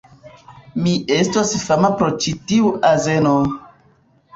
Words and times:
Mi 0.85 0.93
estos 1.19 1.53
fama 1.67 1.95
pro 2.03 2.11
ĉi 2.25 2.37
tiu 2.49 2.77
azeno! 2.95 3.41